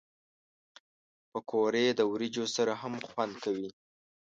[1.31, 3.69] پکورې د وریجو سره هم خوند کوي